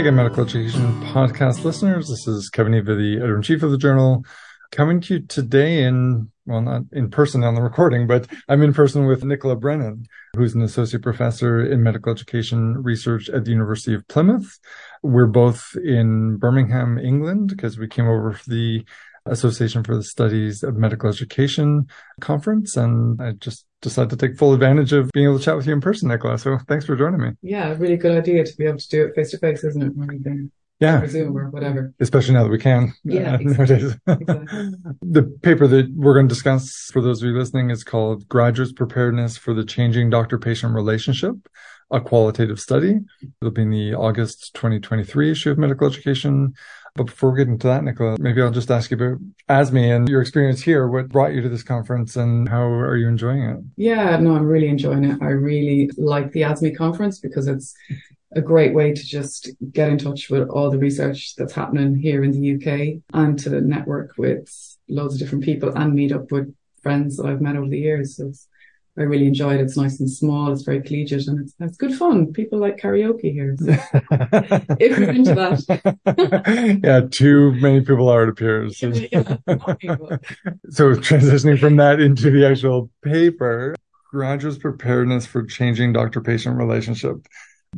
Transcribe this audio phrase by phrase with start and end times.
[0.00, 2.08] Again, Medical Education Podcast listeners.
[2.08, 4.24] This is Kevin Eva, the editor in chief of the journal,
[4.72, 8.72] coming to you today in, well, not in person on the recording, but I'm in
[8.72, 13.92] person with Nicola Brennan, who's an associate professor in medical education research at the University
[13.92, 14.58] of Plymouth.
[15.02, 18.86] We're both in Birmingham, England, because we came over for the
[19.26, 21.86] Association for the Studies of Medical Education
[22.20, 22.76] conference.
[22.76, 25.72] And I just decided to take full advantage of being able to chat with you
[25.72, 26.38] in person, Nicola.
[26.38, 27.30] So thanks for joining me.
[27.42, 30.50] Yeah, really good idea to be able to do it face to face, isn't it?
[30.80, 31.02] Yeah.
[31.02, 31.92] Or Zoom or whatever.
[32.00, 32.94] Especially now that we can.
[33.04, 33.34] Yeah.
[33.34, 33.38] Uh.
[33.40, 33.92] Exactly.
[35.02, 38.72] the paper that we're going to discuss for those of you listening is called Graduates
[38.72, 41.34] Preparedness for the Changing Doctor Patient Relationship,
[41.90, 43.00] a qualitative study.
[43.40, 46.54] It'll be in the August 2023 issue of Medical Education.
[46.96, 50.08] But before we get into that, Nicola, maybe I'll just ask you about ASME and
[50.08, 50.88] your experience here.
[50.88, 53.58] What brought you to this conference and how are you enjoying it?
[53.76, 55.22] Yeah, no, I'm really enjoying it.
[55.22, 57.74] I really like the ASME conference because it's
[58.34, 62.22] a great way to just get in touch with all the research that's happening here
[62.24, 66.52] in the UK and to network with loads of different people and meet up with
[66.82, 68.16] friends that I've met over the years.
[68.16, 68.48] So it's,
[68.98, 69.60] I really enjoy it.
[69.60, 70.52] It's nice and small.
[70.52, 72.32] It's very collegiate and it's, it's good fun.
[72.32, 73.56] People like karaoke here.
[73.58, 73.66] So
[74.80, 76.80] if you're into that.
[76.84, 78.82] yeah, too many people are, it appears.
[78.82, 78.90] Yeah,
[80.70, 83.74] so transitioning from that into the actual paper,
[84.10, 87.16] graduates preparedness for changing doctor patient relationship.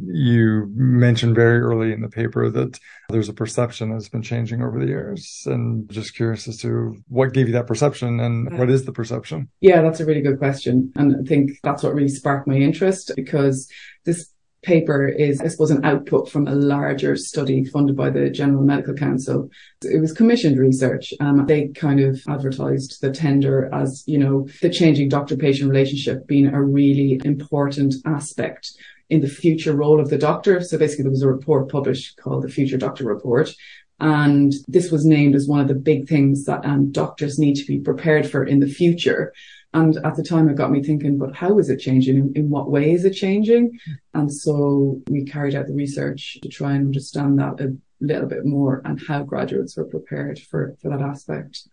[0.00, 2.78] You mentioned very early in the paper that
[3.10, 5.42] there's a perception that's been changing over the years.
[5.46, 9.48] And just curious as to what gave you that perception and what is the perception?
[9.60, 10.92] Yeah, that's a really good question.
[10.96, 13.68] And I think that's what really sparked my interest because
[14.04, 14.32] this
[14.62, 18.94] paper is, I suppose, an output from a larger study funded by the General Medical
[18.94, 19.50] Council.
[19.82, 21.12] It was commissioned research.
[21.20, 26.26] Um, they kind of advertised the tender as, you know, the changing doctor patient relationship
[26.26, 28.72] being a really important aspect
[29.10, 30.60] in the future role of the doctor.
[30.60, 33.52] So basically there was a report published called the Future Doctor Report.
[34.00, 37.66] And this was named as one of the big things that um, doctors need to
[37.66, 39.32] be prepared for in the future.
[39.74, 42.16] And at the time, it got me thinking, but how is it changing?
[42.16, 43.78] In, in, what way is it changing?
[44.12, 48.44] And so we carried out the research to try and understand that a little bit
[48.44, 51.68] more and how graduates were prepared for, for that aspect.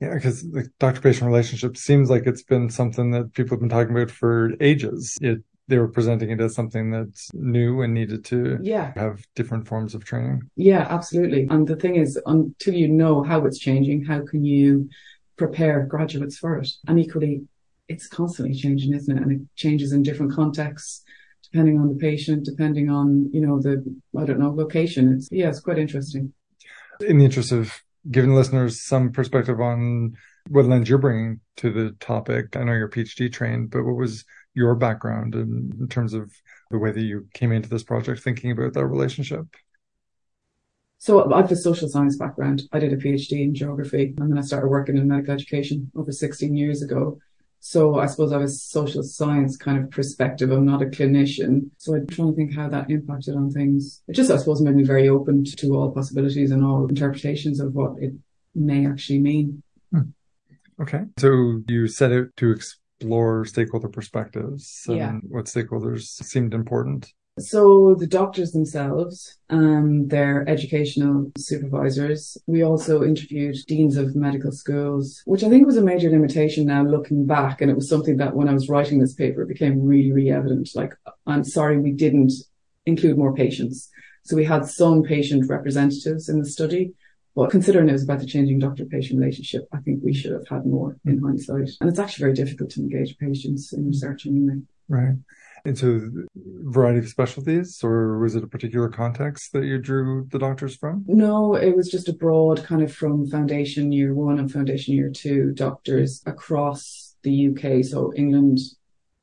[0.00, 3.68] Yeah, because the doctor patient relationship seems like it's been something that people have been
[3.68, 5.16] talking about for ages.
[5.22, 8.92] It, they were presenting it as something that's new and needed to Yeah.
[8.96, 10.42] have different forms of training.
[10.56, 11.46] Yeah, absolutely.
[11.48, 14.88] And the thing is, until you know how it's changing, how can you
[15.36, 16.68] prepare graduates for it?
[16.88, 17.46] And equally,
[17.88, 19.22] it's constantly changing, isn't it?
[19.22, 21.04] And it changes in different contexts,
[21.44, 23.84] depending on the patient, depending on, you know, the,
[24.18, 25.12] I don't know, location.
[25.14, 26.32] It's, yeah, it's quite interesting.
[27.00, 27.72] In the interest of
[28.10, 30.14] giving listeners some perspective on
[30.48, 34.24] what lens you're bringing to the topic, I know you're PhD trained, but what was
[34.54, 36.30] your background in, in terms of
[36.70, 39.46] the way that you came into this project, thinking about that relationship?
[40.98, 42.62] So I have a social science background.
[42.72, 46.12] I did a PhD in geography and then I started working in medical education over
[46.12, 47.18] 16 years ago.
[47.58, 50.50] So I suppose I was social science kind of perspective.
[50.50, 51.70] I'm not a clinician.
[51.78, 54.02] So I'm trying to think how that impacted on things.
[54.08, 57.74] It just, I suppose, made me very open to all possibilities and all interpretations of
[57.74, 58.12] what it
[58.54, 59.62] may actually mean.
[59.92, 60.10] Hmm.
[60.80, 61.02] Okay.
[61.18, 62.81] So you set out to explore
[63.44, 65.18] stakeholder perspectives and Yeah.
[65.28, 67.12] what stakeholders seemed important.
[67.38, 72.36] So the doctors themselves, um, their educational supervisors.
[72.46, 76.84] We also interviewed deans of medical schools, which I think was a major limitation now
[76.84, 77.62] looking back.
[77.62, 80.30] And it was something that when I was writing this paper, it became really, really
[80.30, 80.68] evident.
[80.74, 80.94] Like,
[81.26, 82.32] I'm sorry we didn't
[82.84, 83.88] include more patients.
[84.24, 86.92] So we had some patient representatives in the study,
[87.34, 90.66] but considering it was about the changing doctor-patient relationship, I think we should have had
[90.66, 91.24] more in mm.
[91.24, 91.70] hindsight.
[91.80, 94.60] And it's actually very difficult to engage patients in research anyway.
[94.88, 95.14] Right.
[95.64, 100.76] Into variety of specialties, or was it a particular context that you drew the doctors
[100.76, 101.04] from?
[101.06, 105.08] No, it was just a broad kind of from foundation year one and foundation year
[105.08, 107.84] two doctors across the UK.
[107.84, 108.58] So England,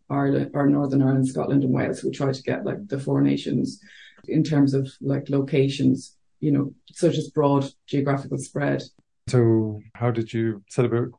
[0.09, 2.03] Ireland, or Northern Ireland, Scotland and Wales.
[2.03, 3.81] We tried to get like the four nations
[4.27, 8.83] in terms of like locations, you know, such as broad geographical spread.
[9.27, 11.09] So, how did you set about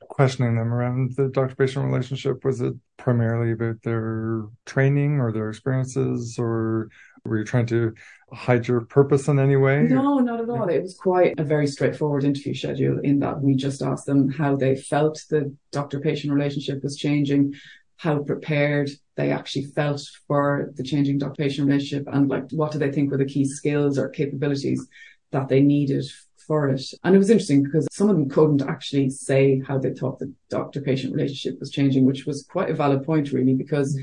[0.00, 2.44] questioning them around the doctor patient relationship?
[2.44, 6.88] Was it primarily about their training or their experiences, or
[7.24, 7.94] were you trying to
[8.32, 9.82] hide your purpose in any way?
[9.82, 10.68] No, not at all.
[10.68, 14.56] It was quite a very straightforward interview schedule in that we just asked them how
[14.56, 17.54] they felt the doctor patient relationship was changing,
[18.00, 22.78] how prepared they actually felt for the changing doctor patient relationship, and like what do
[22.78, 24.86] they think were the key skills or capabilities
[25.32, 26.06] that they needed
[26.46, 26.82] for it.
[27.04, 30.32] And it was interesting because some of them couldn't actually say how they thought the
[30.48, 34.00] doctor patient relationship was changing, which was quite a valid point, really, because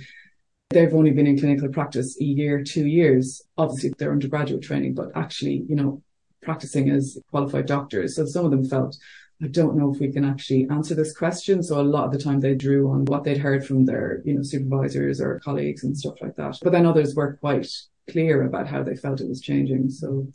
[0.70, 3.42] they've only been in clinical practice a year, two years.
[3.58, 6.04] Obviously, they're undergraduate training, but actually, you know,
[6.44, 8.16] practicing as qualified doctors.
[8.16, 8.96] So some of them felt,
[9.42, 11.62] I don't know if we can actually answer this question.
[11.62, 14.34] So a lot of the time they drew on what they'd heard from their, you
[14.34, 16.58] know, supervisors or colleagues and stuff like that.
[16.64, 17.68] But then others were quite
[18.10, 19.90] clear about how they felt it was changing.
[19.90, 20.28] So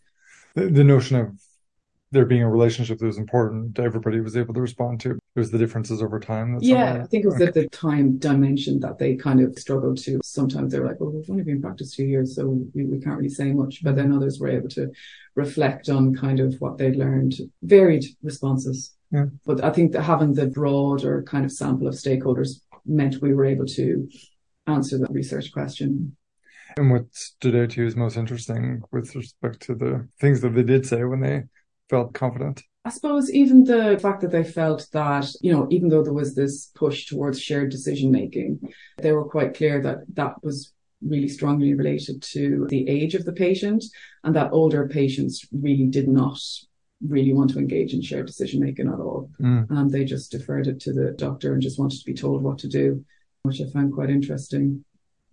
[0.55, 1.41] the, the notion of
[2.13, 5.19] there being a relationship that was important, to everybody was able to respond to.
[5.35, 6.59] It was the differences over time.
[6.61, 7.47] yeah, I think it was okay.
[7.47, 10.21] at the time dimension that they kind of struggled to.
[10.23, 13.01] Sometimes they were like, well, we've only been in practice two years, so we, we
[13.01, 13.83] can't really say much.
[13.83, 14.91] But then others were able to
[15.35, 18.95] reflect on kind of what they'd learned, varied responses.
[19.11, 19.27] Yeah.
[19.47, 23.47] But I think that having the broader kind of sample of stakeholders meant we were
[23.47, 24.09] able to
[24.67, 26.15] answer the research question.
[26.77, 30.55] And what stood out to you as most interesting with respect to the things that
[30.55, 31.45] they did say when they
[31.89, 32.63] felt confident?
[32.85, 36.35] I suppose even the fact that they felt that, you know, even though there was
[36.35, 38.61] this push towards shared decision making,
[38.99, 43.33] they were quite clear that that was really strongly related to the age of the
[43.33, 43.85] patient
[44.25, 46.41] and that older patients really did not
[47.09, 49.31] really want to engage in shared decision making at all.
[49.41, 49.67] Mm.
[49.71, 52.59] And they just deferred it to the doctor and just wanted to be told what
[52.59, 53.05] to do,
[53.43, 54.85] which I found quite interesting.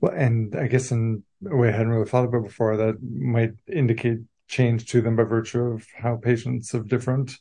[0.01, 3.53] Well, and I guess in a way I hadn't really thought about before, that might
[3.67, 4.19] indicate
[4.49, 7.31] change to them by virtue of how patients of different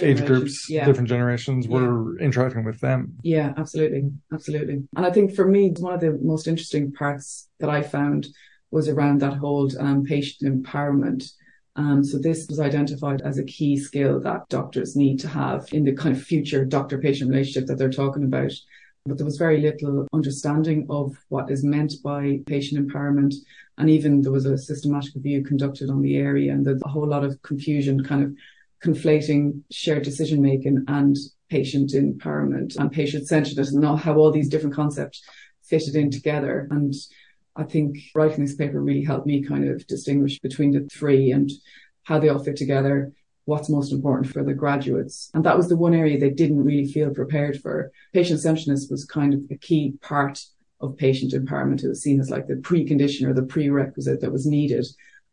[0.00, 0.84] age groups, yeah.
[0.86, 1.72] different generations yeah.
[1.72, 3.14] were interacting with them.
[3.22, 4.10] Yeah, absolutely.
[4.32, 4.84] Absolutely.
[4.96, 8.28] And I think for me, one of the most interesting parts that I found
[8.70, 11.30] was around that whole um, patient empowerment.
[11.76, 15.84] Um, so this was identified as a key skill that doctors need to have in
[15.84, 18.52] the kind of future doctor-patient relationship that they're talking about.
[19.04, 23.34] But there was very little understanding of what is meant by patient empowerment.
[23.78, 27.06] And even there was a systematic review conducted on the area and there's a whole
[27.06, 28.34] lot of confusion kind of
[28.84, 31.16] conflating shared decision making and
[31.50, 32.76] patient empowerment.
[32.76, 35.22] And patient centeredness and how all these different concepts
[35.64, 36.68] fitted in together.
[36.70, 36.94] And
[37.56, 41.50] I think writing this paper really helped me kind of distinguish between the three and
[42.04, 43.12] how they all fit together,
[43.44, 45.30] what's most important for the graduates.
[45.34, 47.90] And that was the one area they didn't really feel prepared for.
[48.12, 50.44] Patient centeredness was kind of a key part
[50.80, 51.82] of patient empowerment.
[51.82, 54.86] It was seen as like the precondition or the prerequisite that was needed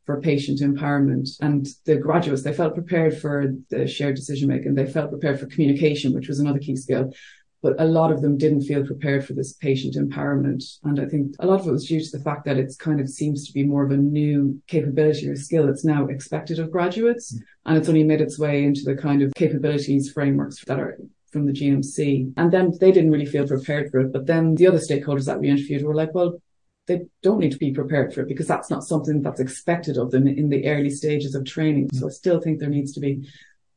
[0.05, 1.29] for patient empowerment.
[1.39, 4.73] And the graduates, they felt prepared for the shared decision making.
[4.73, 7.13] They felt prepared for communication, which was another key skill.
[7.61, 10.63] But a lot of them didn't feel prepared for this patient empowerment.
[10.83, 13.01] And I think a lot of it was due to the fact that it's kind
[13.01, 16.71] of seems to be more of a new capability or skill that's now expected of
[16.71, 17.35] graduates.
[17.35, 17.39] Mm.
[17.65, 20.97] And it's only made its way into the kind of capabilities frameworks that are
[21.31, 22.33] from the GMC.
[22.37, 24.13] And then they didn't really feel prepared for it.
[24.13, 26.41] But then the other stakeholders that we interviewed were like, well,
[26.89, 30.09] they don't need to be prepared for it because that's not something that's expected of
[30.11, 31.89] them in the early stages of training.
[31.93, 33.29] So I still think there needs to be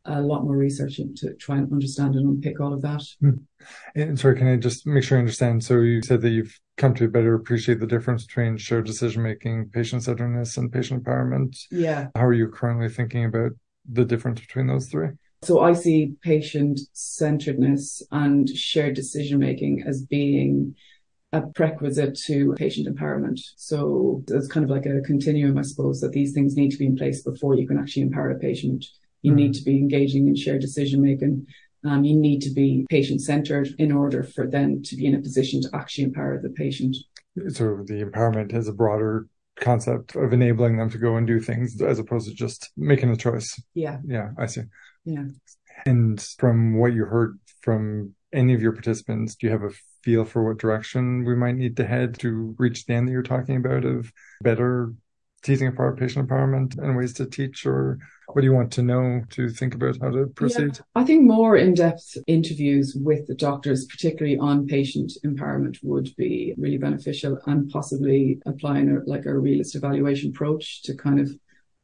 [0.04, 3.02] a lot more research to try and understand and unpick all of that.
[3.22, 3.40] Mm.
[3.94, 5.62] And sorry, can I just make sure I understand?
[5.62, 9.70] So you said that you've come to better appreciate the difference between shared decision making,
[9.70, 11.56] patient centeredness, and patient empowerment.
[11.70, 12.08] Yeah.
[12.16, 13.52] How are you currently thinking about
[13.90, 15.10] the difference between those three?
[15.42, 20.74] So I see patient centeredness and shared decision making as being
[21.32, 23.40] a prerequisite to patient empowerment.
[23.56, 26.86] So it's kind of like a continuum, I suppose, that these things need to be
[26.86, 28.84] in place before you can actually empower a patient.
[29.22, 29.36] You mm.
[29.36, 31.46] need to be engaging in shared decision making.
[31.84, 35.20] Um, you need to be patient centered in order for them to be in a
[35.20, 36.96] position to actually empower the patient.
[37.48, 41.80] So the empowerment is a broader concept of enabling them to go and do things
[41.82, 43.60] as opposed to just making a choice.
[43.74, 43.98] Yeah.
[44.04, 44.62] Yeah, I see.
[45.04, 45.24] Yeah.
[45.86, 49.70] And from what you heard from any of your participants, do you have a
[50.02, 53.22] feel for what direction we might need to head to reach the end that you're
[53.22, 54.92] talking about of better
[55.42, 59.22] teasing apart patient empowerment and ways to teach or what do you want to know
[59.30, 60.76] to think about how to proceed?
[60.76, 66.54] Yeah, I think more in-depth interviews with the doctors, particularly on patient empowerment would be
[66.56, 71.30] really beneficial and possibly applying a, like a realist evaluation approach to kind of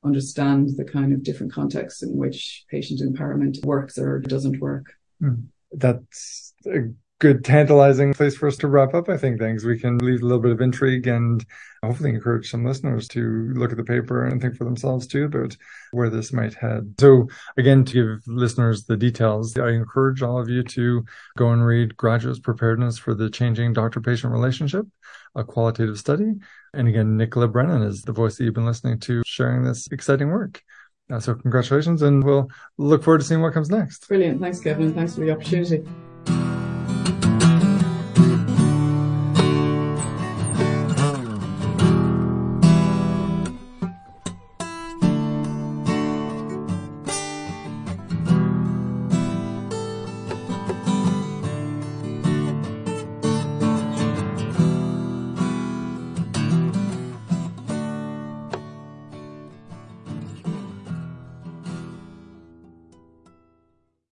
[0.04, 4.86] understand the kind of different contexts in which patient empowerment works or doesn't work.
[5.22, 5.46] Mm.
[5.72, 9.64] That's a good tantalizing place for us to wrap up, I think, things.
[9.64, 11.44] We can leave a little bit of intrigue and
[11.82, 15.56] hopefully encourage some listeners to look at the paper and think for themselves too about
[15.90, 16.94] where this might head.
[17.00, 21.04] So again, to give listeners the details, I encourage all of you to
[21.36, 24.86] go and read Graduates Preparedness for the Changing Doctor-Patient Relationship,
[25.34, 26.34] a qualitative study.
[26.72, 30.28] And again, Nicola Brennan is the voice that you've been listening to sharing this exciting
[30.28, 30.62] work.
[31.10, 34.06] Uh, so congratulations and we'll look forward to seeing what comes next.
[34.08, 34.40] Brilliant.
[34.40, 34.92] Thanks, Kevin.
[34.92, 35.82] Thanks for the opportunity.